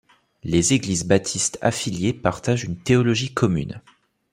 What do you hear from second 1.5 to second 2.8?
affiliées partagent une